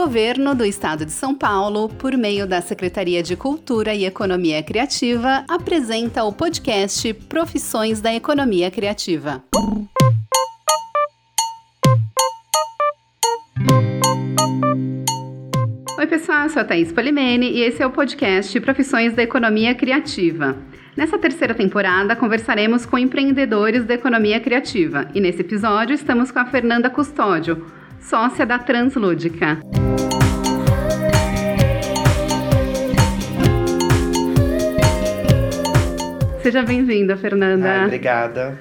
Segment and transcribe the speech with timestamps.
[0.00, 5.44] governo do estado de São Paulo, por meio da Secretaria de Cultura e Economia Criativa,
[5.46, 9.44] apresenta o podcast Profissões da Economia Criativa.
[15.98, 19.74] Oi, pessoal, eu sou a Thaís Polimene e esse é o podcast Profissões da Economia
[19.74, 20.56] Criativa.
[20.96, 26.46] Nessa terceira temporada, conversaremos com empreendedores da economia criativa e nesse episódio estamos com a
[26.46, 27.66] Fernanda Custódio,
[28.00, 29.60] sócia da Translúdica.
[36.42, 37.82] Seja bem-vinda, Fernanda.
[37.82, 38.58] Ah, obrigada.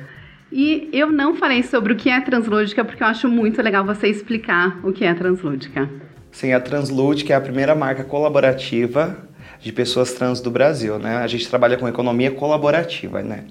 [0.52, 4.08] E eu não falei sobre o que é Translúdica porque eu acho muito legal você
[4.08, 5.90] explicar o que é Translúdica.
[6.32, 9.29] Sim, a Translúdica é a primeira marca colaborativa
[9.62, 11.18] de pessoas trans do Brasil, né?
[11.18, 13.44] A gente trabalha com economia colaborativa, né?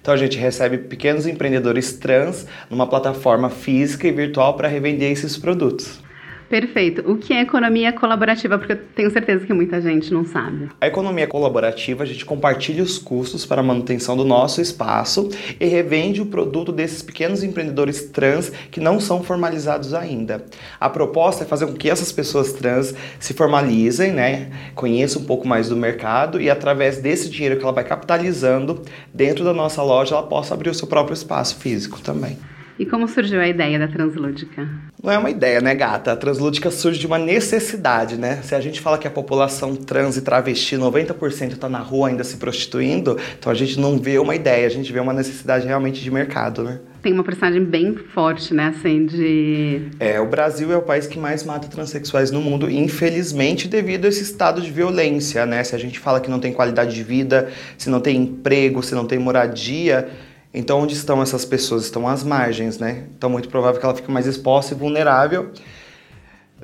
[0.00, 5.36] Então a gente recebe pequenos empreendedores trans numa plataforma física e virtual para revender esses
[5.36, 6.00] produtos.
[6.52, 7.10] Perfeito.
[7.10, 8.58] O que é economia colaborativa?
[8.58, 10.68] Porque eu tenho certeza que muita gente não sabe.
[10.78, 15.64] A economia colaborativa, a gente compartilha os custos para a manutenção do nosso espaço e
[15.64, 20.44] revende o produto desses pequenos empreendedores trans que não são formalizados ainda.
[20.78, 24.50] A proposta é fazer com que essas pessoas trans se formalizem, né?
[24.74, 28.82] Conheçam um pouco mais do mercado e através desse dinheiro que ela vai capitalizando
[29.14, 32.36] dentro da nossa loja, ela possa abrir o seu próprio espaço físico também.
[32.78, 34.68] E como surgiu a ideia da Translúdica?
[35.02, 36.12] Não é uma ideia, né, gata?
[36.12, 38.40] A Translúdica surge de uma necessidade, né?
[38.42, 42.24] Se a gente fala que a população trans e travesti, 90% está na rua ainda
[42.24, 46.00] se prostituindo, então a gente não vê uma ideia, a gente vê uma necessidade realmente
[46.00, 46.80] de mercado, né?
[47.02, 49.88] Tem uma personagem bem forte, né, assim, de...
[49.98, 54.08] É, o Brasil é o país que mais mata transexuais no mundo, infelizmente, devido a
[54.08, 55.64] esse estado de violência, né?
[55.64, 58.94] Se a gente fala que não tem qualidade de vida, se não tem emprego, se
[58.94, 60.08] não tem moradia
[60.54, 61.84] então, onde estão essas pessoas?
[61.84, 63.04] Estão às margens, né?
[63.16, 65.50] Então, muito provável que ela fique mais exposta e vulnerável.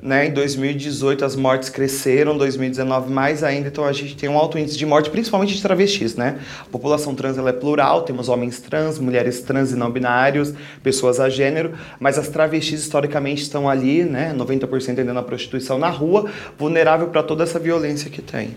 [0.01, 0.27] Né?
[0.27, 4.77] Em 2018 as mortes cresceram, 2019 mais ainda, então a gente tem um alto índice
[4.77, 6.39] de morte, principalmente de travestis, né?
[6.61, 11.19] A população trans ela é plural, temos homens trans, mulheres trans e não binários, pessoas
[11.19, 14.33] a gênero, mas as travestis historicamente estão ali, né?
[14.37, 18.55] 90% ainda na prostituição na rua, vulnerável para toda essa violência que tem.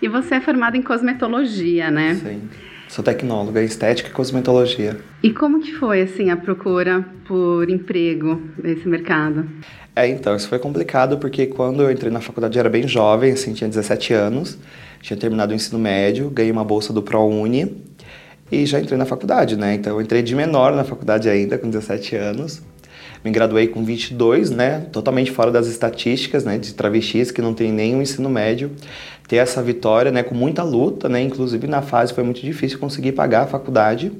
[0.00, 2.20] E você é formada em cosmetologia, né?
[2.22, 2.48] Sim.
[2.92, 4.98] Sou tecnóloga em estética e cosmetologia.
[5.22, 9.48] E como que foi, assim, a procura por emprego nesse mercado?
[9.96, 13.32] É, então, isso foi complicado porque quando eu entrei na faculdade eu era bem jovem,
[13.32, 14.58] assim, tinha 17 anos,
[15.00, 17.82] tinha terminado o ensino médio, ganhei uma bolsa do ProUni
[18.50, 19.72] e já entrei na faculdade, né?
[19.72, 22.62] Então, eu entrei de menor na faculdade ainda, com 17 anos.
[23.24, 24.86] Me graduei com 22, né?
[24.92, 26.58] Totalmente fora das estatísticas, né?
[26.58, 28.70] De travestis que não tem nenhum ensino médio
[29.32, 33.12] ter essa vitória, né, com muita luta, né, inclusive na fase foi muito difícil conseguir
[33.12, 34.12] pagar a faculdade.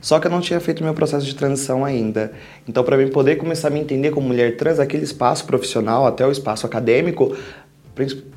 [0.00, 2.30] Só que eu não tinha feito meu processo de transição ainda.
[2.68, 6.24] Então, para mim poder começar a me entender como mulher trans, aquele espaço profissional até
[6.24, 7.36] o espaço acadêmico,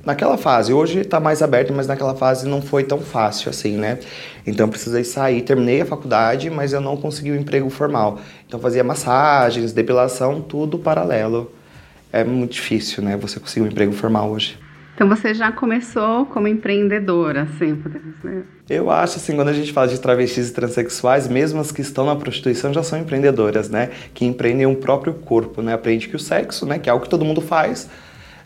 [0.06, 4.00] naquela fase, hoje está mais aberto, mas naquela fase não foi tão fácil assim, né?
[4.46, 8.20] Então eu precisei sair, terminei a faculdade, mas eu não consegui o um emprego formal.
[8.48, 11.52] Então fazia massagens, depilação, tudo paralelo.
[12.12, 13.18] É muito difícil, né?
[13.18, 14.58] Você conseguir um emprego formal hoje.
[15.00, 18.44] Então você já começou como empreendedora, assim, podemos dizer?
[18.70, 22.06] Eu acho assim, quando a gente fala de travestis e transexuais, mesmo as que estão
[22.06, 23.92] na prostituição já são empreendedoras, né?
[24.14, 25.74] Que empreendem o próprio corpo, né?
[25.74, 26.80] Aprende que o sexo, né?
[26.80, 27.90] Que é algo que todo mundo faz,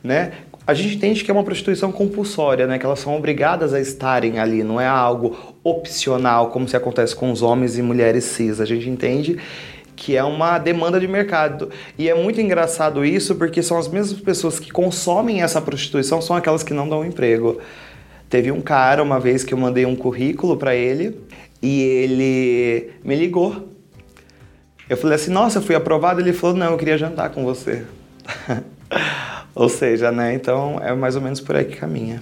[0.04, 0.32] né?
[0.66, 2.80] A gente entende que é uma prostituição compulsória, né?
[2.80, 7.32] Que elas são obrigadas a estarem ali, não é algo opcional, como se acontece com
[7.32, 8.62] os homens e mulheres cis.
[8.62, 9.38] A gente entende
[9.94, 11.70] que é uma demanda de mercado.
[11.98, 16.36] E é muito engraçado isso porque são as mesmas pessoas que consomem essa prostituição, são
[16.36, 17.60] aquelas que não dão emprego.
[18.30, 21.20] Teve um cara uma vez que eu mandei um currículo para ele
[21.62, 23.68] e ele me ligou.
[24.90, 26.22] Eu falei assim: "Nossa, eu fui aprovado".
[26.22, 27.84] Ele falou: "Não, eu queria jantar com você".
[29.56, 30.34] ou seja, né?
[30.34, 32.22] Então é mais ou menos por aí que caminha.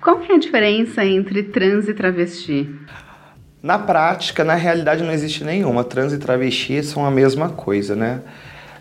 [0.00, 2.68] Qual que é a diferença entre trans e travesti?
[3.62, 5.82] Na prática, na realidade, não existe nenhuma.
[5.82, 8.20] Trans e travesti são a mesma coisa, né?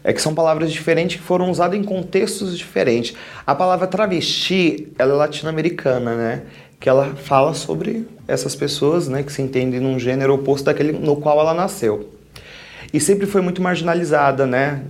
[0.04, 3.16] É que são palavras diferentes que foram usadas em contextos diferentes.
[3.48, 6.42] A palavra travesti, ela é latino-americana, né?
[6.78, 9.24] Que ela fala sobre essas pessoas, né?
[9.24, 12.10] Que se entendem num gênero oposto daquele no qual ela nasceu.
[12.92, 14.84] E sempre foi muito marginalizada, né?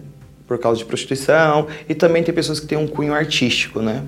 [0.48, 1.68] Por causa de prostituição.
[1.88, 4.04] E também tem pessoas que têm um cunho artístico, né?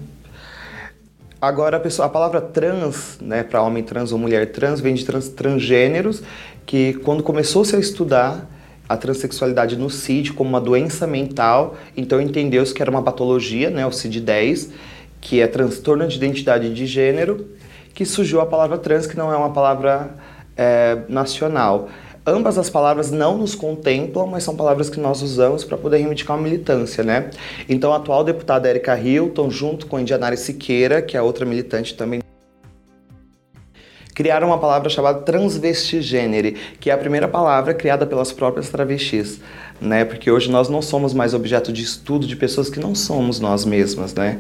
[1.41, 5.05] Agora, a, pessoa, a palavra trans, né, para homem trans ou mulher trans, vem de
[5.05, 6.23] trans, transgêneros,
[6.65, 8.49] que quando começou-se a estudar
[8.87, 13.85] a transexualidade no CID como uma doença mental, então entendeu-se que era uma patologia, né,
[13.85, 14.69] o CID-10,
[15.19, 17.47] que é transtorno de identidade de gênero,
[17.93, 20.15] que surgiu a palavra trans, que não é uma palavra
[20.55, 21.89] é, nacional.
[22.25, 26.35] Ambas as palavras não nos contemplam, mas são palavras que nós usamos para poder reivindicar
[26.35, 27.29] uma militância, né?
[27.69, 32.21] Então, a atual deputada Erika Hilton, junto com Indianara Siqueira, que é outra militante também
[34.15, 39.41] criaram uma palavra chamada transvestigênere, que é a primeira palavra criada pelas próprias travestis,
[39.79, 40.05] né?
[40.05, 43.65] Porque hoje nós não somos mais objeto de estudo de pessoas que não somos nós
[43.65, 44.39] mesmas, né?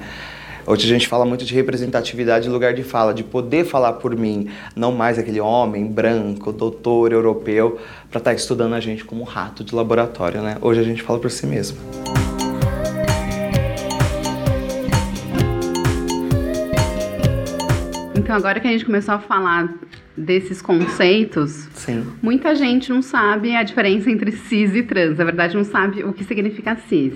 [0.67, 4.15] Hoje a gente fala muito de representatividade em lugar de fala, de poder falar por
[4.15, 7.79] mim, não mais aquele homem branco, doutor europeu,
[8.09, 10.57] para estar tá estudando a gente como um rato de laboratório, né?
[10.59, 11.77] Hoje a gente fala por si mesmo.
[18.15, 19.71] Então, agora que a gente começou a falar
[20.17, 22.07] desses conceitos, Sim.
[22.23, 25.19] muita gente não sabe a diferença entre cis e trans.
[25.19, 27.13] Na verdade, não sabe o que significa cis.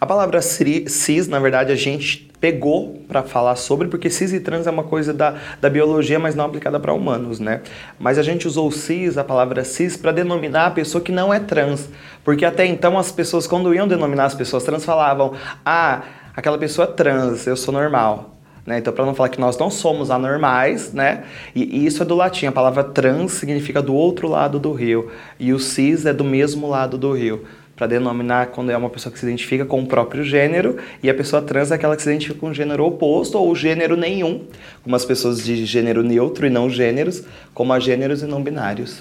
[0.00, 4.66] A palavra cis, na verdade, a gente pegou para falar sobre, porque cis e trans
[4.68, 7.62] é uma coisa da, da biologia, mas não aplicada para humanos, né?
[7.98, 11.40] Mas a gente usou cis, a palavra cis, para denominar a pessoa que não é
[11.40, 11.88] trans.
[12.22, 15.32] Porque até então as pessoas, quando iam denominar as pessoas trans, falavam:
[15.66, 16.02] ah,
[16.36, 18.36] aquela pessoa é trans, eu sou normal.
[18.64, 18.78] Né?
[18.78, 21.24] Então, para não falar que nós não somos anormais, né?
[21.56, 22.46] E, e, isso é do latim.
[22.46, 25.10] A palavra trans significa do outro lado do rio.
[25.40, 27.44] E o cis é do mesmo lado do rio.
[27.78, 30.76] Para denominar quando é uma pessoa que se identifica com o próprio gênero.
[31.00, 33.96] E a pessoa trans é aquela que se identifica com o gênero oposto ou gênero
[33.96, 34.44] nenhum.
[34.82, 37.22] Como as pessoas de gênero neutro e não gêneros,
[37.54, 39.00] como a gêneros e não binários.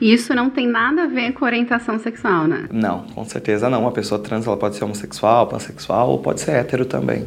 [0.00, 2.68] E isso não tem nada a ver com orientação sexual, né?
[2.70, 3.80] Não, com certeza não.
[3.80, 7.26] Uma pessoa trans ela pode ser homossexual, pansexual ou pode ser hétero também.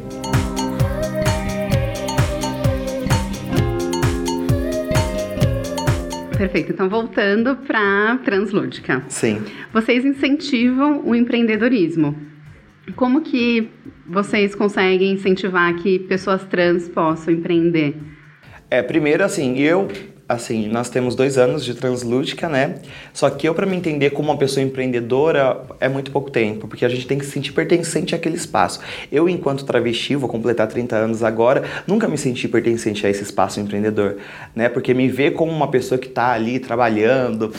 [6.40, 6.72] Perfeito.
[6.72, 9.02] Então, voltando para Translúdica.
[9.10, 9.42] Sim.
[9.74, 12.16] Vocês incentivam o empreendedorismo.
[12.96, 13.68] Como que
[14.06, 17.94] vocês conseguem incentivar que pessoas trans possam empreender?
[18.70, 19.86] É, primeiro, assim, eu
[20.30, 22.76] assim, nós temos dois anos de translúdica, né?
[23.12, 26.84] Só que eu, para me entender como uma pessoa empreendedora, é muito pouco tempo, porque
[26.84, 28.78] a gente tem que se sentir pertencente àquele espaço.
[29.10, 33.58] Eu, enquanto travesti, vou completar 30 anos agora, nunca me senti pertencente a esse espaço
[33.58, 34.18] empreendedor,
[34.54, 34.68] né?
[34.68, 37.52] Porque me ver como uma pessoa que está ali trabalhando,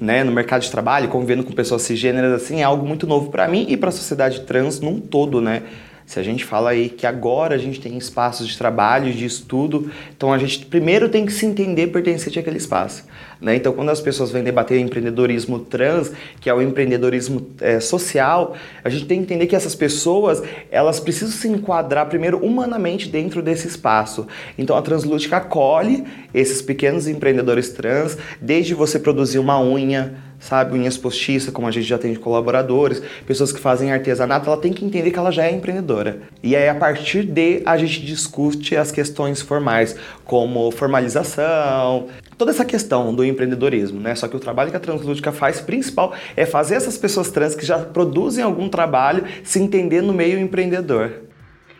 [0.00, 3.48] né, no mercado de trabalho, convivendo com pessoas cisgêneras, assim, é algo muito novo para
[3.48, 5.62] mim e para a sociedade trans num todo, né?
[6.06, 9.90] Se a gente fala aí que agora a gente tem espaços de trabalho, de estudo,
[10.14, 13.04] então a gente primeiro tem que se entender pertencente àquele espaço.
[13.44, 13.56] Né?
[13.56, 16.10] Então, quando as pessoas vêm debater empreendedorismo trans,
[16.40, 20.98] que é o empreendedorismo é, social, a gente tem que entender que essas pessoas elas
[20.98, 24.26] precisam se enquadrar primeiro humanamente dentro desse espaço.
[24.56, 30.14] Então, a Translúdica acolhe esses pequenos empreendedores trans, desde você produzir uma unha
[30.44, 30.78] sabe?
[30.78, 34.72] Unhas postiças, como a gente já tem de colaboradores, pessoas que fazem artesanato, ela tem
[34.72, 36.18] que entender que ela já é empreendedora.
[36.42, 42.64] E aí, a partir de, a gente discute as questões formais, como formalização, toda essa
[42.64, 44.14] questão do empreendedorismo, né?
[44.14, 47.66] Só que o trabalho que a Translúdica faz, principal, é fazer essas pessoas trans que
[47.66, 51.12] já produzem algum trabalho se entender no meio empreendedor.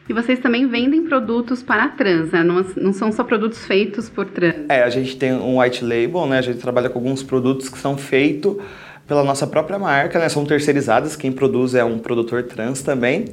[0.07, 2.43] E vocês também vendem produtos para trans, né?
[2.43, 4.67] não, não, são só produtos feitos por trans.
[4.69, 6.39] É, a gente tem um white label, né?
[6.39, 8.57] A gente trabalha com alguns produtos que são feitos
[9.07, 10.29] pela nossa própria marca, né?
[10.29, 13.27] São terceirizadas, quem produz é um produtor trans também.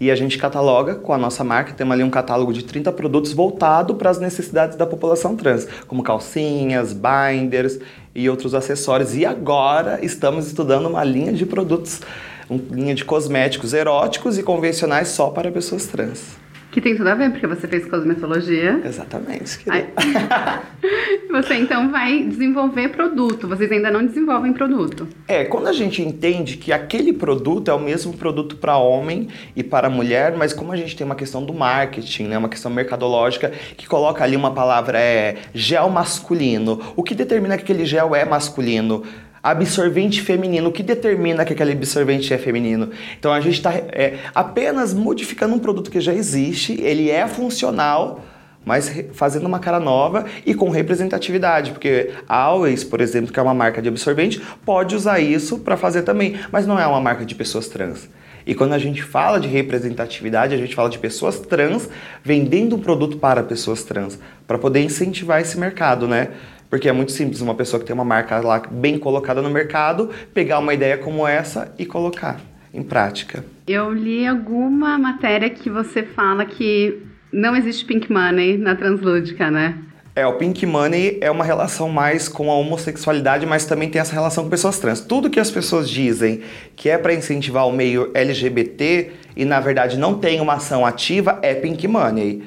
[0.00, 3.32] E a gente cataloga com a nossa marca, temos ali um catálogo de 30 produtos
[3.32, 7.78] voltado para as necessidades da população trans, como calcinhas, binders
[8.14, 9.14] e outros acessórios.
[9.14, 12.00] E agora estamos estudando uma linha de produtos
[12.50, 16.41] uma linha de cosméticos eróticos e convencionais só para pessoas trans.
[16.72, 18.80] Que tem tudo a ver, porque você fez cosmetologia.
[18.82, 19.58] Exatamente.
[21.30, 25.06] você então vai desenvolver produto, vocês ainda não desenvolvem produto.
[25.28, 29.62] É, quando a gente entende que aquele produto é o mesmo produto para homem e
[29.62, 33.52] para mulher, mas como a gente tem uma questão do marketing, né, uma questão mercadológica,
[33.76, 38.24] que coloca ali uma palavra é gel masculino, o que determina que aquele gel é
[38.24, 39.02] masculino?
[39.42, 40.68] Absorvente feminino.
[40.68, 42.90] O que determina que aquele absorvente é feminino?
[43.18, 48.24] Então a gente está é, apenas modificando um produto que já existe, ele é funcional,
[48.64, 53.42] mas fazendo uma cara nova e com representatividade, porque a Always, por exemplo, que é
[53.42, 57.24] uma marca de absorvente, pode usar isso para fazer também, mas não é uma marca
[57.24, 58.08] de pessoas trans.
[58.44, 61.88] E quando a gente fala de representatividade, a gente fala de pessoas trans
[62.24, 66.28] vendendo um produto para pessoas trans, para poder incentivar esse mercado, né?
[66.72, 70.08] Porque é muito simples uma pessoa que tem uma marca lá bem colocada no mercado,
[70.32, 72.40] pegar uma ideia como essa e colocar
[72.72, 73.44] em prática.
[73.68, 76.98] Eu li alguma matéria que você fala que
[77.30, 79.76] não existe pink money na translúdica, né?
[80.16, 84.14] É, o pink money é uma relação mais com a homossexualidade, mas também tem essa
[84.14, 85.02] relação com pessoas trans.
[85.02, 86.40] Tudo que as pessoas dizem
[86.74, 91.38] que é para incentivar o meio LGBT e na verdade não tem uma ação ativa
[91.42, 92.42] é pink money.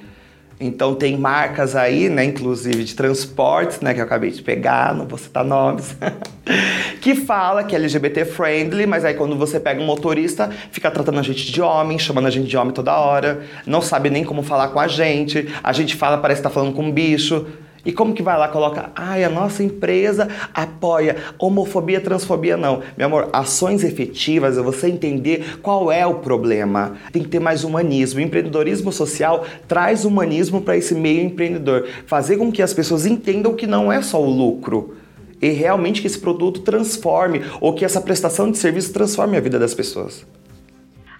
[0.59, 5.05] Então tem marcas aí, né, inclusive de transportes, né, que eu acabei de pegar, não
[5.05, 5.97] vou citar nomes,
[7.01, 11.19] que fala que é LGBT friendly, mas aí quando você pega um motorista, fica tratando
[11.19, 14.43] a gente de homem, chamando a gente de homem toda hora, não sabe nem como
[14.43, 17.45] falar com a gente, a gente fala, parece que tá falando com um bicho.
[17.85, 22.81] E como que vai lá, coloca, ai, a nossa empresa apoia homofobia, transfobia, não.
[22.97, 26.93] Meu amor, ações efetivas é você entender qual é o problema.
[27.11, 28.19] Tem que ter mais humanismo.
[28.19, 31.87] O empreendedorismo social traz humanismo para esse meio empreendedor.
[32.07, 34.95] Fazer com que as pessoas entendam que não é só o lucro.
[35.41, 39.59] E realmente que esse produto transforme, ou que essa prestação de serviço transforme a vida
[39.59, 40.25] das pessoas.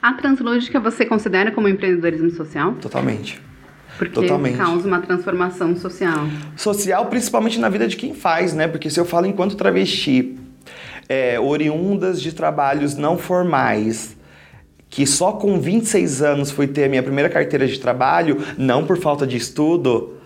[0.01, 2.73] A Translógica você considera como empreendedorismo social?
[2.81, 3.41] Totalmente.
[3.97, 4.57] Porque Totalmente.
[4.57, 6.27] causa uma transformação social.
[6.55, 8.67] Social, principalmente na vida de quem faz, né?
[8.67, 10.37] Porque se eu falo enquanto travesti,
[11.07, 14.15] é, oriundas de trabalhos não formais,
[14.89, 18.97] que só com 26 anos fui ter a minha primeira carteira de trabalho, não por
[18.97, 20.17] falta de estudo,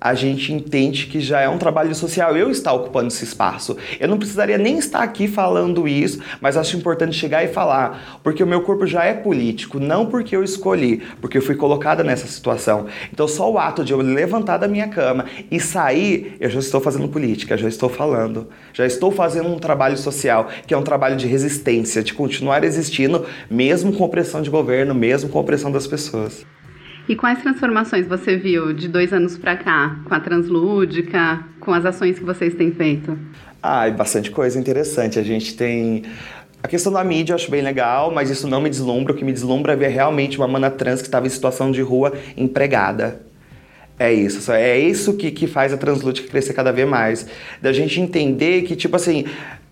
[0.00, 3.76] a gente entende que já é um trabalho social eu estar ocupando esse espaço.
[3.98, 8.42] Eu não precisaria nem estar aqui falando isso, mas acho importante chegar e falar, porque
[8.42, 12.26] o meu corpo já é político, não porque eu escolhi, porque eu fui colocada nessa
[12.26, 12.86] situação.
[13.12, 16.80] Então só o ato de eu levantar da minha cama e sair, eu já estou
[16.80, 21.16] fazendo política, já estou falando, já estou fazendo um trabalho social, que é um trabalho
[21.16, 26.46] de resistência, de continuar existindo, mesmo com opressão de governo, mesmo com opressão das pessoas.
[27.10, 31.84] E quais transformações você viu de dois anos para cá, com a Translúdica, com as
[31.84, 33.18] ações que vocês têm feito?
[33.60, 35.18] Ah, bastante coisa interessante.
[35.18, 36.04] A gente tem
[36.62, 39.12] a questão da mídia eu acho bem legal, mas isso não me deslumbra.
[39.12, 41.82] O que me deslumbra é ver realmente uma mana trans que estava em situação de
[41.82, 43.20] rua empregada.
[43.98, 47.26] É isso, é isso que, que faz a Translúdica crescer cada vez mais.
[47.60, 49.24] Da gente entender que, tipo assim,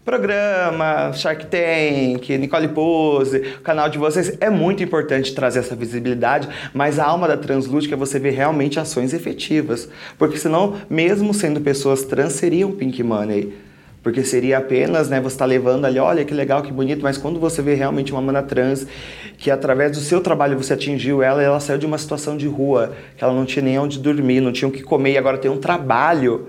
[0.08, 6.48] programa, Shark Tank, Nicole Pose, o canal de vocês, é muito importante trazer essa visibilidade,
[6.72, 9.86] mas a alma da Translúdica é você ver realmente ações efetivas,
[10.16, 13.52] porque senão, mesmo sendo pessoas trans, seriam Pink Money.
[14.02, 17.38] Porque seria apenas, né, você está levando ali, olha que legal, que bonito, mas quando
[17.38, 18.86] você vê realmente uma mana trans,
[19.36, 22.94] que através do seu trabalho você atingiu ela, ela saiu de uma situação de rua,
[23.14, 25.50] que ela não tinha nem onde dormir, não tinha o que comer, e agora tem
[25.50, 26.48] um trabalho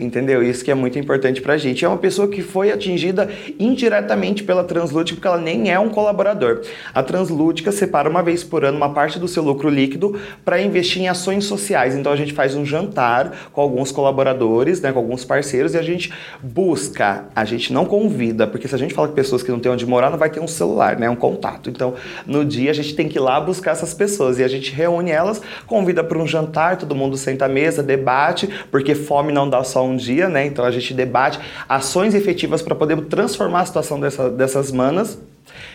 [0.00, 0.42] Entendeu?
[0.42, 1.84] Isso que é muito importante pra gente.
[1.84, 3.28] É uma pessoa que foi atingida
[3.58, 6.62] indiretamente pela Translúdica, porque ela nem é um colaborador.
[6.94, 11.02] A Translúdica separa uma vez por ano uma parte do seu lucro líquido para investir
[11.02, 11.94] em ações sociais.
[11.94, 15.82] Então a gente faz um jantar com alguns colaboradores, né, com alguns parceiros, e a
[15.82, 19.58] gente busca, a gente não convida, porque se a gente fala com pessoas que não
[19.58, 21.68] têm onde morar, não vai ter um celular, né, um contato.
[21.68, 21.94] Então
[22.26, 25.10] no dia a gente tem que ir lá buscar essas pessoas e a gente reúne
[25.10, 29.62] elas, convida para um jantar, todo mundo senta à mesa, debate, porque fome não dá
[29.62, 30.46] só um um dia, né?
[30.46, 35.18] Então a gente debate ações efetivas para poder transformar a situação dessa, dessas manas.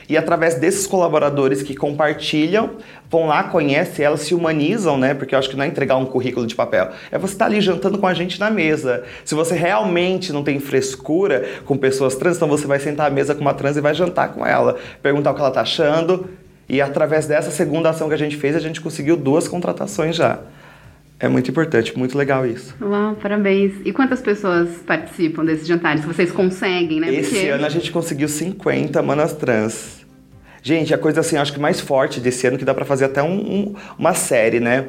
[0.08, 2.72] E através desses colaboradores que compartilham,
[3.10, 5.14] vão lá, conhecem elas, se humanizam, né?
[5.14, 6.92] Porque eu acho que não é entregar um currículo de papel.
[7.12, 9.04] É você estar tá ali jantando com a gente na mesa.
[9.24, 13.34] Se você realmente não tem frescura com pessoas trans, então você vai sentar à mesa
[13.34, 14.78] com uma trans e vai jantar com ela.
[15.02, 16.30] Perguntar o que ela tá achando.
[16.68, 20.40] E através dessa segunda ação que a gente fez, a gente conseguiu duas contratações já.
[21.20, 22.76] É muito importante, muito legal isso.
[22.82, 23.74] Uau, parabéns.
[23.86, 26.04] E quantas pessoas participam desses jantares?
[26.04, 27.14] Vocês conseguem, né?
[27.14, 27.48] Esse Porque...
[27.48, 30.06] ano a gente conseguiu 50 manas trans.
[30.62, 33.24] Gente, a coisa assim, acho que mais forte desse ano que dá para fazer até
[33.24, 34.88] um, um, uma série, né?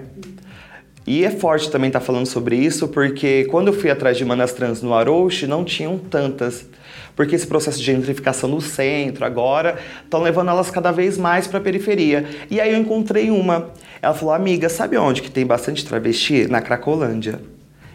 [1.06, 4.24] E é forte também estar tá falando sobre isso, porque quando eu fui atrás de
[4.24, 6.66] manas trans no Arouche, não tinham tantas.
[7.14, 11.58] Porque esse processo de gentrificação no centro agora estão levando elas cada vez mais para
[11.58, 12.24] a periferia.
[12.50, 13.70] E aí eu encontrei uma.
[14.02, 16.46] Ela falou, amiga, sabe onde que tem bastante travesti?
[16.46, 17.40] Na Cracolândia.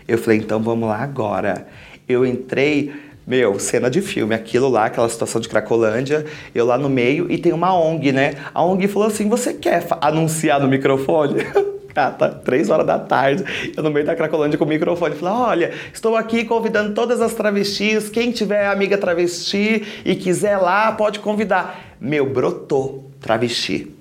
[0.08, 1.68] Eu falei, então vamos lá agora.
[2.08, 2.92] Eu entrei,
[3.26, 7.38] meu, cena de filme, aquilo lá, aquela situação de Cracolândia, eu lá no meio e
[7.38, 8.34] tem uma ONG, né?
[8.54, 11.36] A ONG falou assim: você quer anunciar no microfone?
[11.94, 13.44] Cara, tá três horas da tarde,
[13.76, 15.16] eu no meio da Cracolândia com o microfone.
[15.16, 18.10] Falei, olha, estou aqui convidando todas as travestis.
[18.10, 21.96] Quem tiver amiga travesti e quiser lá, pode convidar.
[22.00, 23.92] Meu, brotou travesti.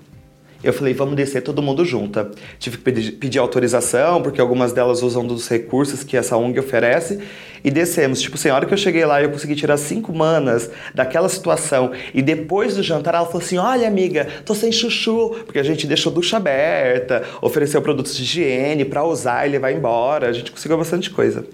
[0.63, 2.31] Eu falei, vamos descer todo mundo junto.
[2.59, 7.19] Tive que pedir, pedir, autorização, porque algumas delas usam dos recursos que essa ONG oferece,
[7.63, 8.21] e descemos.
[8.21, 11.93] Tipo, assim, a hora que eu cheguei lá, eu consegui tirar cinco manas daquela situação,
[12.15, 15.87] e depois do jantar ela falou assim, olha amiga, tô sem chuchu, porque a gente
[15.87, 20.79] deixou ducha aberta, ofereceu produtos de higiene para usar e levar embora, a gente conseguiu
[20.79, 21.45] bastante coisa.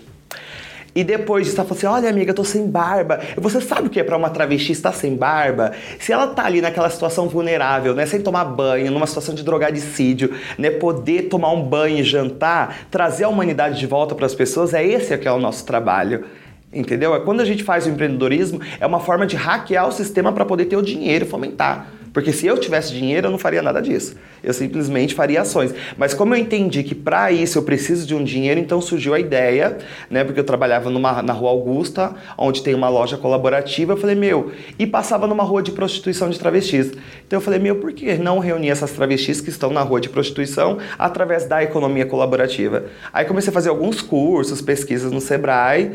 [0.96, 3.20] E depois disso, ela falou assim: Olha, amiga, eu tô sem barba.
[3.36, 5.72] Você sabe o que é para uma travesti estar sem barba?
[5.98, 10.32] Se ela tá ali naquela situação vulnerável, né, sem tomar banho, numa situação de drogadicídio,
[10.56, 14.72] né, poder tomar um banho e jantar, trazer a humanidade de volta para as pessoas,
[14.72, 16.24] é esse que é o nosso trabalho.
[16.72, 17.14] Entendeu?
[17.14, 20.46] É quando a gente faz o empreendedorismo, é uma forma de hackear o sistema para
[20.46, 23.82] poder ter o dinheiro e fomentar Porque se eu tivesse dinheiro, eu não faria nada
[23.82, 24.16] disso.
[24.42, 25.75] Eu simplesmente faria ações.
[25.99, 29.20] Mas como eu entendi que para isso eu preciso de um dinheiro, então surgiu a
[29.20, 29.76] ideia,
[30.08, 30.25] né?
[30.25, 33.92] Porque eu trabalhava numa, na Rua Augusta, onde tem uma loja colaborativa.
[33.92, 36.90] Eu falei, meu, e passava numa rua de prostituição de travestis.
[37.26, 40.08] Então eu falei, meu, por que não reunir essas travestis que estão na rua de
[40.08, 42.87] prostituição através da economia colaborativa?
[43.12, 45.92] Aí comecei a fazer alguns cursos, pesquisas no Sebrae.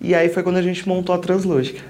[0.00, 1.82] E aí foi quando a gente montou a Translúdica.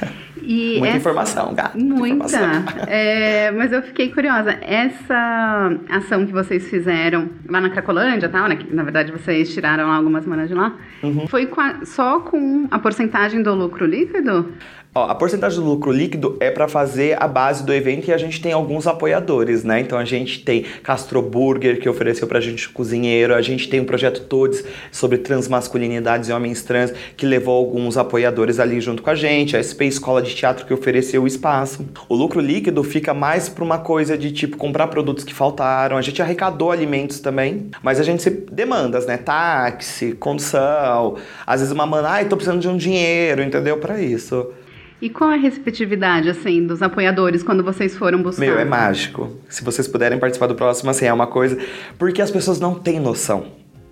[0.46, 0.96] E muita essa...
[0.98, 1.76] informação, gato.
[1.76, 2.14] Muita.
[2.14, 2.84] muita.
[2.86, 4.56] É, mas eu fiquei curiosa.
[4.62, 8.54] Essa ação que vocês fizeram lá na Cracolândia, tal, né?
[8.54, 10.76] Que, na verdade vocês tiraram algumas manas de lá.
[11.02, 11.26] Uhum.
[11.26, 14.52] Foi com a, só com a porcentagem do lucro líquido?
[14.96, 18.16] Ó, a porcentagem do lucro líquido é para fazer a base do evento e a
[18.16, 19.78] gente tem alguns apoiadores, né?
[19.78, 23.84] Então a gente tem Castro Burger, que ofereceu pra gente cozinheiro, a gente tem o
[23.84, 29.14] projeto Todes sobre transmasculinidades e homens trans, que levou alguns apoiadores ali junto com a
[29.14, 31.86] gente, a SP Escola de Teatro que ofereceu o espaço.
[32.08, 36.00] O lucro líquido fica mais pra uma coisa de tipo comprar produtos que faltaram, a
[36.00, 39.18] gente arrecadou alimentos também, mas a gente se demandas, né?
[39.18, 43.76] Táxi, condução, às vezes uma mana, ai, tô precisando de um dinheiro, entendeu?
[43.76, 44.54] Para isso.
[45.00, 48.40] E qual a receptividade, assim, dos apoiadores quando vocês foram buscar?
[48.40, 49.30] Meu, é mágico.
[49.48, 51.58] Se vocês puderem participar do próximo, assim, é uma coisa...
[51.98, 53.44] Porque as pessoas não têm noção,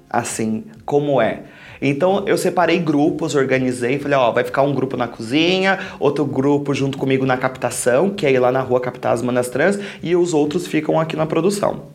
[0.09, 1.43] assim, como é.
[1.83, 6.73] Então eu separei grupos, organizei, falei, ó, vai ficar um grupo na cozinha, outro grupo
[6.73, 10.17] junto comigo na captação, que é ir lá na rua captar as manas trans, e
[10.17, 11.89] os outros ficam aqui na produção.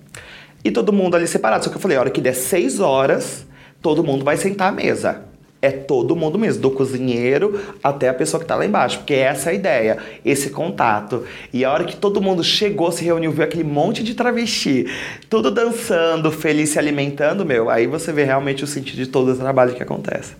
[0.63, 1.63] E todo mundo ali separado.
[1.63, 3.47] Só que eu falei, a hora que der seis horas,
[3.81, 5.28] todo mundo vai sentar à mesa
[5.61, 9.49] é todo mundo mesmo, do cozinheiro até a pessoa que está lá embaixo, porque essa
[9.49, 11.25] é a ideia, esse contato.
[11.51, 14.87] E a hora que todo mundo chegou, se reuniu, viu aquele monte de travesti,
[15.29, 19.35] tudo dançando, feliz, se alimentando, meu, aí você vê realmente o sentido de todo o
[19.35, 20.35] trabalho que acontece.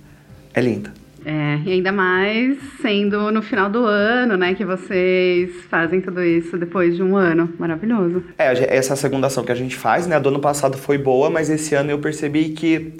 [0.53, 0.89] É lindo.
[1.25, 6.57] É, e ainda mais sendo no final do ano, né, que vocês fazem tudo isso
[6.57, 7.53] depois de um ano.
[7.59, 8.23] Maravilhoso.
[8.37, 11.49] É, essa segunda ação que a gente faz, né, do ano passado foi boa, mas
[11.49, 12.93] esse ano eu percebi que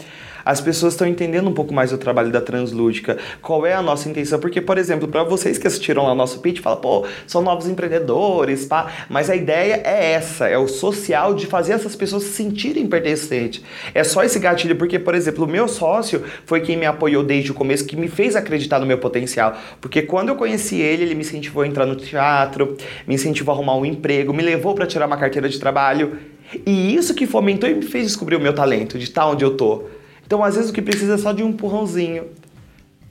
[0.46, 3.18] as pessoas estão entendendo um pouco mais o trabalho da Translúdica.
[3.42, 4.40] Qual é a nossa intenção?
[4.40, 7.68] Porque, por exemplo, para vocês que assistiram lá o nosso pitch, fala, pô, são novos
[7.68, 8.92] empreendedores, pá.
[9.10, 13.64] Mas a ideia é essa, é o social de fazer essas pessoas se sentirem pertencentes.
[13.94, 17.52] É só esse gatilho, porque, por exemplo, o meu sócio foi quem me apoiou desde
[17.52, 19.56] o começo, que me fez acreditar no meu potencial.
[19.82, 23.56] Porque quando eu conheci ele, ele me incentivou a entrar no teatro, me incentivou a
[23.56, 26.18] arrumar um emprego, me levou para tirar uma carteira de trabalho.
[26.66, 29.56] E isso que fomentou e me fez descobrir o meu talento, de estar onde eu
[29.56, 29.84] tô.
[30.30, 32.26] Então, às vezes, o que precisa é só de um empurrãozinho.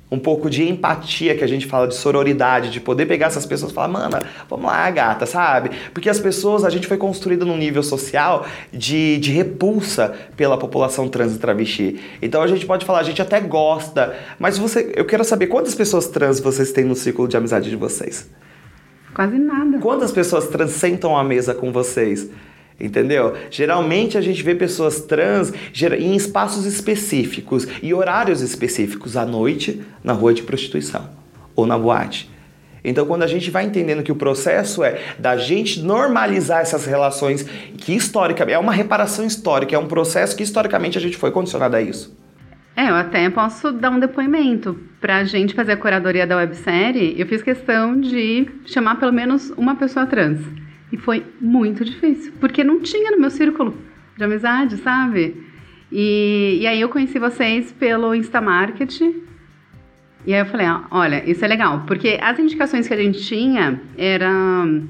[0.09, 3.73] Um pouco de empatia, que a gente fala de sororidade, de poder pegar essas pessoas
[3.73, 5.71] e falar, mana, vamos lá, gata, sabe?
[5.93, 11.09] Porque as pessoas, a gente foi construído num nível social de, de repulsa pela população
[11.09, 12.01] trans e travesti.
[12.23, 15.75] Então a gente pode falar, a gente até gosta, mas você, eu quero saber quantas
[15.75, 18.31] pessoas trans vocês têm no círculo de amizade de vocês?
[19.13, 19.79] Quase nada.
[19.79, 22.31] Quantas pessoas trans sentam à mesa com vocês?
[22.81, 23.37] Entendeu?
[23.51, 25.53] Geralmente a gente vê pessoas trans
[25.99, 31.11] em espaços específicos e horários específicos, à noite, na rua de prostituição
[31.57, 32.31] ou na boate.
[32.85, 37.43] Então, quando a gente vai entendendo que o processo é da gente normalizar essas relações,
[37.77, 41.75] que historicamente é uma reparação histórica, é um processo que historicamente a gente foi condicionado
[41.75, 42.17] a isso.
[42.77, 44.79] É, eu até posso dar um depoimento.
[45.01, 49.51] Para a gente fazer a curadoria da websérie, eu fiz questão de chamar pelo menos
[49.57, 50.41] uma pessoa trans.
[50.91, 53.77] E foi muito difícil, porque não tinha no meu círculo
[54.17, 55.37] de amizade, sabe?
[55.93, 59.01] E, e aí eu conheci vocês pelo Instamarket.
[60.27, 63.81] E aí eu falei, olha, isso é legal, porque as indicações que a gente tinha
[63.97, 64.87] eram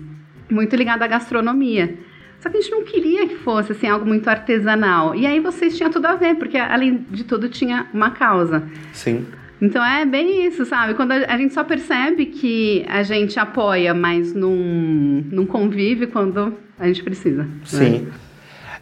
[0.50, 1.96] muito ligadas à gastronomia.
[2.40, 5.14] Só que a gente não queria que fosse assim algo muito artesanal.
[5.14, 8.62] E aí vocês tinham tudo a ver, porque além de tudo tinha uma causa.
[8.92, 9.26] Sim.
[9.60, 10.94] Então é bem isso, sabe?
[10.94, 16.86] Quando a, gente só percebe que a gente apoia, mas não, não convive quando a
[16.86, 17.42] gente precisa.
[17.42, 17.50] Né?
[17.64, 17.98] Sim.
[18.00, 18.12] Né?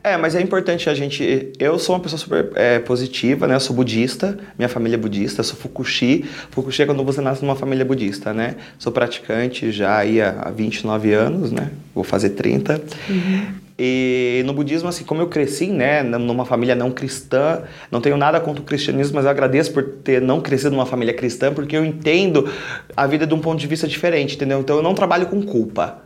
[0.06, 1.52] É, mas é importante a gente.
[1.58, 3.56] Eu sou uma pessoa super é, positiva, né?
[3.56, 6.24] Eu sou budista, minha família é budista, sou Fukushi.
[6.52, 8.54] Fukushi é quando você nasce numa família budista, né?
[8.78, 11.72] Sou praticante já aí há 29 anos, né?
[11.92, 12.80] Vou fazer 30.
[13.10, 13.46] Uhum.
[13.76, 18.38] E no budismo, assim, como eu cresci, né, numa família não cristã, não tenho nada
[18.38, 21.84] contra o cristianismo, mas eu agradeço por ter não crescido numa família cristã, porque eu
[21.84, 22.48] entendo
[22.96, 24.60] a vida de um ponto de vista diferente, entendeu?
[24.60, 25.98] Então eu não trabalho com culpa.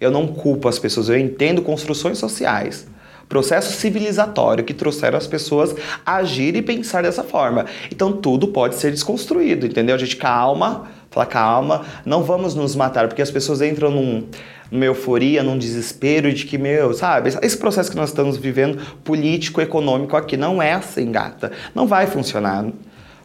[0.00, 2.92] Eu não culpo as pessoas, eu entendo construções sociais
[3.28, 7.66] processo civilizatório que trouxeram as pessoas a agir e pensar dessa forma.
[7.90, 9.94] Então tudo pode ser desconstruído, entendeu?
[9.94, 14.26] A gente calma, fala calma, não vamos nos matar, porque as pessoas entram num,
[14.70, 19.60] numa euforia, num desespero de que, meu, sabe, esse processo que nós estamos vivendo político,
[19.60, 21.52] econômico aqui não é assim, gata.
[21.74, 22.66] Não vai funcionar.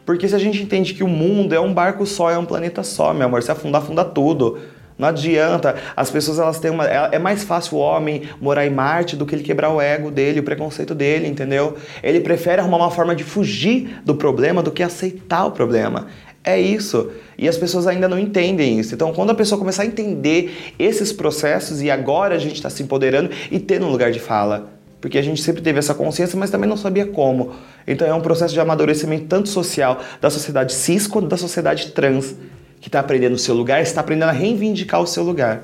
[0.05, 2.83] Porque se a gente entende que o mundo é um barco só, é um planeta
[2.83, 4.59] só, meu amor, se afundar, afunda tudo.
[4.99, 5.75] Não adianta.
[5.95, 6.85] As pessoas elas têm uma.
[6.85, 10.11] É, é mais fácil o homem morar em Marte do que ele quebrar o ego
[10.11, 11.77] dele, o preconceito dele, entendeu?
[12.03, 16.07] Ele prefere arrumar uma forma de fugir do problema do que aceitar o problema.
[16.43, 17.11] É isso.
[17.37, 18.93] E as pessoas ainda não entendem isso.
[18.93, 22.83] Então, quando a pessoa começar a entender esses processos e agora a gente está se
[22.83, 24.69] empoderando e tendo um lugar de fala.
[24.99, 27.53] Porque a gente sempre teve essa consciência, mas também não sabia como.
[27.87, 32.35] Então é um processo de amadurecimento tanto social da sociedade cis quanto da sociedade trans
[32.79, 35.63] que está aprendendo o seu lugar, está aprendendo a reivindicar o seu lugar.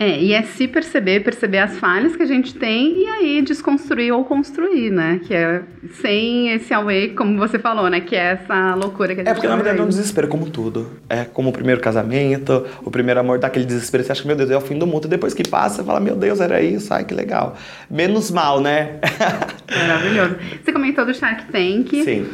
[0.00, 4.12] É, e é se perceber, perceber as falhas que a gente tem e aí desconstruir
[4.12, 5.20] ou construir, né?
[5.24, 5.62] Que é
[6.00, 8.00] sem esse away, como você falou, né?
[8.00, 10.28] Que é essa loucura que a é, gente É porque na verdade é um desespero,
[10.28, 10.88] como tudo.
[11.08, 14.36] É como o primeiro casamento, o primeiro amor dá aquele desespero, você acha que, meu
[14.36, 15.06] Deus, é o fim do mundo.
[15.06, 17.56] E depois que passa, você fala, meu Deus, era isso, ai que legal.
[17.90, 19.00] Menos mal, né?
[19.68, 20.36] Maravilhoso.
[20.62, 22.04] Você comentou do Shark Tank.
[22.04, 22.28] Sim.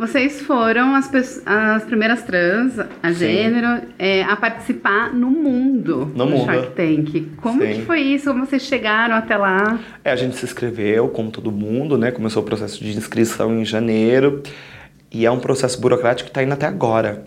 [0.00, 1.10] Vocês foram as,
[1.44, 6.46] as primeiras trans, a gênero, é, a participar no mundo no do mundo.
[6.46, 7.32] Shark Tank.
[7.36, 7.74] Como Sim.
[7.74, 8.30] que foi isso?
[8.30, 9.78] Como vocês chegaram até lá?
[10.02, 12.10] É, a gente se inscreveu, como todo mundo, né?
[12.10, 14.42] Começou o processo de inscrição em janeiro.
[15.12, 17.26] E é um processo burocrático que está indo até agora.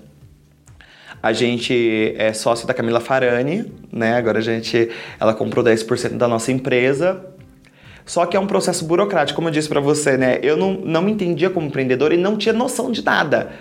[1.21, 4.17] A gente é sócio da Camila Farani, né?
[4.17, 7.32] Agora a gente, ela comprou 10% da nossa empresa
[8.05, 10.39] só que é um processo burocrático, como eu disse para você, né?
[10.41, 13.51] Eu não, não me entendia como empreendedor e não tinha noção de nada.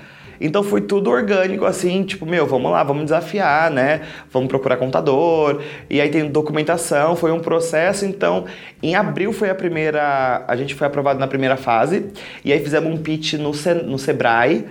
[0.41, 4.03] Então foi tudo orgânico, assim, tipo, meu, vamos lá, vamos desafiar, né?
[4.33, 5.63] Vamos procurar contador.
[5.89, 8.05] E aí tem documentação, foi um processo.
[8.05, 8.47] Então,
[8.83, 10.45] em abril foi a primeira.
[10.49, 12.07] A gente foi aprovado na primeira fase.
[12.45, 13.53] E aí fizemos um pitch no,
[13.85, 14.67] no Sebrae,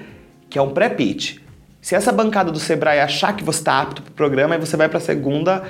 [0.50, 1.38] que é um pré-pitch.
[1.80, 4.76] Se essa bancada do Sebrae achar que você está apto para o programa, aí você
[4.76, 5.64] vai para a segunda,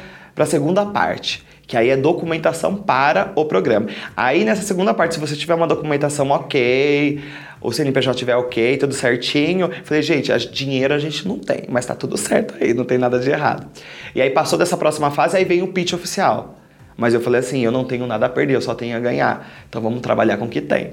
[0.47, 3.87] segunda parte que aí é documentação para o programa.
[4.15, 7.23] Aí nessa segunda parte, se você tiver uma documentação ok,
[7.61, 11.95] o CNPJ tiver ok, tudo certinho, falei, gente, dinheiro a gente não tem, mas tá
[11.95, 13.67] tudo certo aí, não tem nada de errado.
[14.13, 16.57] E aí passou dessa próxima fase, aí vem o pitch oficial.
[16.97, 19.49] Mas eu falei assim, eu não tenho nada a perder, eu só tenho a ganhar.
[19.69, 20.91] Então vamos trabalhar com o que tem.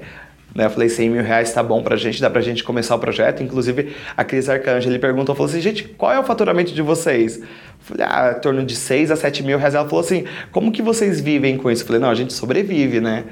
[0.53, 2.99] Né, eu falei, 100 mil reais tá bom pra gente, dá pra gente começar o
[2.99, 3.43] projeto.
[3.43, 7.37] Inclusive, a Cris Arcanjo, ele perguntou, falou assim, gente, qual é o faturamento de vocês?
[7.37, 7.45] Eu
[7.79, 9.75] falei, ah, em torno de 6 a 7 mil reais.
[9.75, 11.83] Ela falou assim, como que vocês vivem com isso?
[11.83, 13.25] Eu falei, não, a gente sobrevive, né?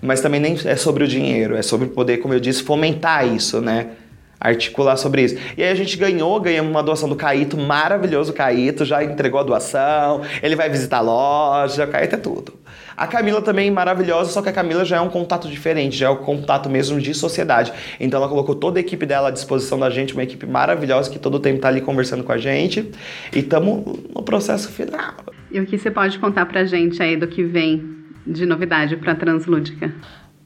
[0.00, 3.60] Mas também nem é sobre o dinheiro, é sobre poder, como eu disse, fomentar isso,
[3.60, 3.88] né?
[4.42, 5.36] Articular sobre isso.
[5.56, 9.42] E aí a gente ganhou, ganhamos uma doação do Caíto, maravilhoso Caíto, já entregou a
[9.42, 12.52] doação, ele vai visitar a loja, o Caíto é tudo.
[12.96, 16.10] A Camila também maravilhosa, só que a Camila já é um contato diferente, já é
[16.10, 17.72] o um contato mesmo de sociedade.
[17.98, 21.18] Então ela colocou toda a equipe dela à disposição da gente, uma equipe maravilhosa que
[21.18, 22.90] todo o tempo tá ali conversando com a gente.
[23.32, 25.14] E estamos no processo final.
[25.50, 29.14] E o que você pode contar pra gente aí do que vem de novidade para
[29.14, 29.92] Translúdica?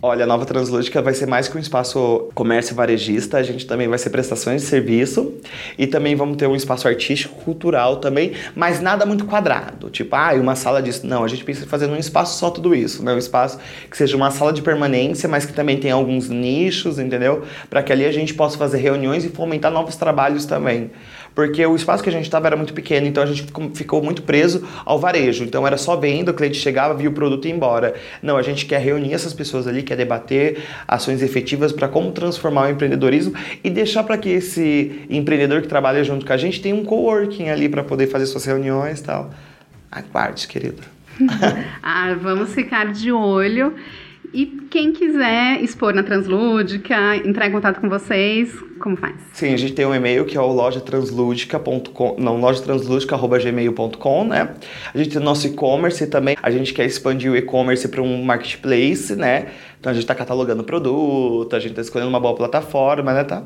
[0.08, 3.88] Olha, a nova Translúdica vai ser mais que um espaço comércio varejista, a gente também
[3.88, 5.34] vai ser prestações de serviço
[5.76, 10.32] e também vamos ter um espaço artístico, cultural também, mas nada muito quadrado, tipo, ah,
[10.34, 11.04] uma sala disso.
[11.04, 13.14] Não, a gente pensa em fazer num espaço só tudo isso, né?
[13.14, 13.58] Um espaço
[13.90, 17.42] que seja uma sala de permanência, mas que também tenha alguns nichos, entendeu?
[17.68, 20.92] Para que ali a gente possa fazer reuniões e fomentar novos trabalhos também
[21.36, 23.44] porque o espaço que a gente estava era muito pequeno, então a gente
[23.74, 25.44] ficou muito preso ao varejo.
[25.44, 27.94] Então era só venda, o cliente chegava, via o produto e ia embora.
[28.22, 32.68] Não, a gente quer reunir essas pessoas ali, quer debater ações efetivas para como transformar
[32.68, 36.74] o empreendedorismo e deixar para que esse empreendedor que trabalha junto com a gente tenha
[36.74, 39.30] um coworking ali para poder fazer suas reuniões e tal.
[39.92, 40.82] Aguarde, querida.
[41.82, 43.74] ah, vamos ficar de olho.
[44.32, 49.14] E quem quiser expor na Translúdica, entrar em contato com vocês, como faz?
[49.32, 54.54] Sim, a gente tem um e-mail que é o lojatranslúdica.com, não, lojatranslúdica.gmail.com, né?
[54.92, 59.14] A gente tem nosso e-commerce também, a gente quer expandir o e-commerce para um marketplace,
[59.14, 59.48] né?
[59.78, 63.24] Então a gente está catalogando produto, a gente está escolhendo uma boa plataforma, né?
[63.24, 63.44] Tá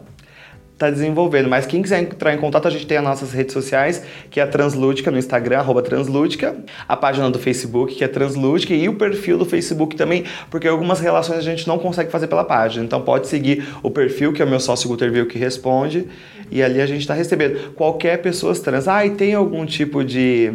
[0.81, 1.49] está desenvolvendo.
[1.49, 4.43] Mas quem quiser entrar em contato, a gente tem as nossas redes sociais, que é
[4.43, 6.57] a Translúdica no Instagram, arroba Translúdica,
[6.89, 10.99] a página do Facebook, que é Translúdica, e o perfil do Facebook também, porque algumas
[10.99, 12.83] relações a gente não consegue fazer pela página.
[12.83, 16.09] Então pode seguir o perfil, que é o meu sócio Guterville que responde,
[16.51, 17.73] e ali a gente está recebendo.
[17.75, 18.89] Qualquer pessoa trans.
[18.89, 20.53] Ah, e tem algum tipo de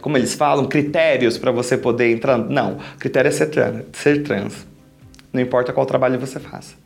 [0.00, 2.36] como eles falam, critérios para você poder entrar?
[2.36, 4.66] Não, critério é ser trans, ser trans.
[5.32, 6.83] Não importa qual trabalho você faça.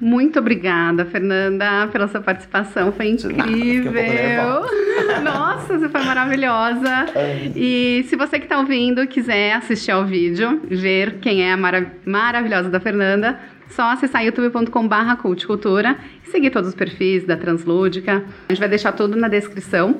[0.00, 2.92] Muito obrigada, Fernanda, pela sua participação.
[2.92, 3.92] Foi incrível.
[3.92, 7.06] Nada, Nossa, você foi maravilhosa.
[7.14, 7.50] É.
[7.56, 11.92] E se você que está ouvindo quiser assistir ao vídeo, ver quem é a mara
[12.04, 13.38] maravilhosa da Fernanda,
[13.70, 18.24] só acessar youtube.com.br culticultura e seguir todos os perfis da Translúdica.
[18.48, 19.96] A gente vai deixar tudo na descrição.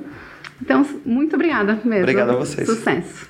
[0.62, 2.02] Então, muito obrigada mesmo.
[2.02, 2.68] Obrigada a vocês.
[2.68, 3.28] Sucesso.